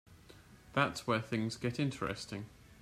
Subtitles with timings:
[0.73, 2.47] That's where things get interesting.